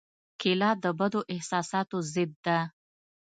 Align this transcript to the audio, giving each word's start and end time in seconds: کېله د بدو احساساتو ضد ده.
کېله 0.39 0.69
د 0.83 0.85
بدو 0.99 1.21
احساساتو 1.33 1.97
ضد 2.13 2.31
ده. 2.45 2.59